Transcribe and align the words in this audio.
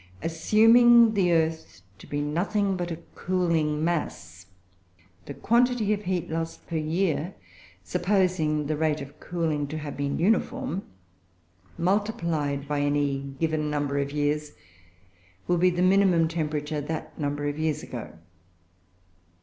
Assuming 0.23 1.13
the 1.13 1.31
earth 1.31 1.83
to 1.99 2.07
be 2.07 2.21
nothing 2.21 2.75
but 2.75 2.89
a 2.89 2.97
cooling 3.13 3.83
mass, 3.83 4.47
the 5.27 5.33
quantity 5.35 5.93
of 5.93 6.05
heat 6.05 6.27
lost 6.27 6.65
per 6.65 6.75
year, 6.75 7.35
supposing 7.83 8.65
the 8.65 8.75
rate 8.75 8.99
of 8.99 9.19
cooling 9.19 9.67
to 9.67 9.77
have 9.77 9.95
been 9.95 10.17
uniform, 10.17 10.81
multiplied 11.77 12.67
by 12.67 12.81
any 12.81 13.35
given 13.39 13.69
number 13.69 13.99
of 13.99 14.11
years, 14.11 14.53
will 15.45 15.59
be 15.59 15.69
given 15.69 15.85
the 15.85 15.89
minimum 15.91 16.27
temperature 16.27 16.81
that 16.81 17.19
number 17.19 17.47
of 17.47 17.59
years 17.59 17.83
ago. 17.83 18.13